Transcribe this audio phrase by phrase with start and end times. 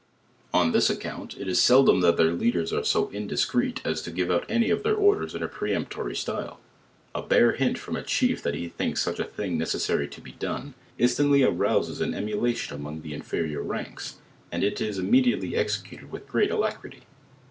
[0.51, 4.09] On this account, it is seldom that their leaders are so in discreet as to
[4.09, 6.59] give out any of their orders in a peremptory style;
[7.13, 10.31] a bare bint from a chief that he thinks such a thing necessiry to be
[10.31, 14.15] done, instantly arouses an emulation among the inferior ranks,
[14.51, 17.01] and it is i mined iitoly executed with great alacrity.